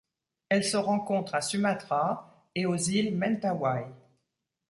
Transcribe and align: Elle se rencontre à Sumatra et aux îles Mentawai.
Elle 0.49 0.63
se 0.63 0.77
rencontre 0.77 1.35
à 1.35 1.41
Sumatra 1.41 2.47
et 2.55 2.65
aux 2.65 2.75
îles 2.75 3.15
Mentawai. 3.15 3.85